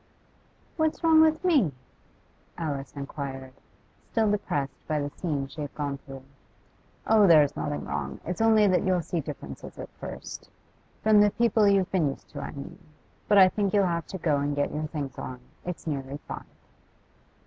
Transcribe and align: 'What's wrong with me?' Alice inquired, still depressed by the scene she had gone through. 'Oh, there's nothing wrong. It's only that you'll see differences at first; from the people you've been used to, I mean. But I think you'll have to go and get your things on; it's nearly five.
'What's 0.77 1.03
wrong 1.03 1.21
with 1.21 1.45
me?' 1.45 1.71
Alice 2.57 2.91
inquired, 2.95 3.53
still 4.11 4.31
depressed 4.31 4.87
by 4.87 4.99
the 4.99 5.11
scene 5.11 5.45
she 5.45 5.61
had 5.61 5.75
gone 5.75 5.99
through. 5.99 6.23
'Oh, 7.05 7.27
there's 7.27 7.55
nothing 7.55 7.85
wrong. 7.85 8.19
It's 8.25 8.41
only 8.41 8.65
that 8.65 8.81
you'll 8.83 9.03
see 9.03 9.19
differences 9.19 9.77
at 9.77 9.89
first; 9.99 10.49
from 11.03 11.21
the 11.21 11.29
people 11.29 11.67
you've 11.67 11.91
been 11.91 12.07
used 12.09 12.29
to, 12.31 12.41
I 12.41 12.49
mean. 12.49 12.79
But 13.27 13.37
I 13.37 13.47
think 13.47 13.75
you'll 13.75 13.85
have 13.85 14.07
to 14.07 14.17
go 14.17 14.37
and 14.37 14.55
get 14.55 14.73
your 14.73 14.87
things 14.87 15.19
on; 15.19 15.39
it's 15.67 15.85
nearly 15.85 16.17
five. 16.27 16.45